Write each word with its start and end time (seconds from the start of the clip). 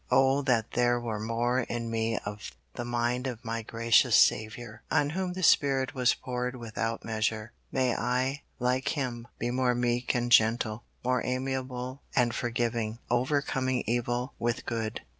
Oh 0.09 0.41
that 0.41 0.71
there 0.71 0.99
were 0.99 1.19
more 1.19 1.59
in 1.59 1.91
me 1.91 2.17
of 2.25 2.53
the 2.73 2.83
mind 2.83 3.27
of 3.27 3.45
my 3.45 3.61
gracious 3.61 4.15
Saviour, 4.15 4.81
on 4.89 5.11
whom 5.11 5.33
the 5.33 5.43
Spirit 5.43 5.93
was 5.93 6.15
poured 6.15 6.55
without 6.55 7.05
measure. 7.05 7.51
May 7.71 7.95
I, 7.95 8.41
like 8.57 8.87
Him, 8.97 9.27
be 9.37 9.51
more 9.51 9.75
meek 9.75 10.15
and 10.15 10.31
gentle, 10.31 10.85
more 11.05 11.23
amiable 11.23 12.01
and 12.15 12.33
forgiving, 12.33 12.97
overcoming 13.11 13.83
evil 13.85 14.33
with 14.39 14.65
good. 14.65 15.01